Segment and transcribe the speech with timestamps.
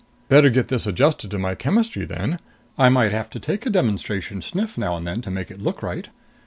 [0.29, 2.39] "Better get this adjusted to my chemistry then.
[2.75, 5.83] I might have to take a demonstration sniff now and then to make it look
[5.83, 6.09] right."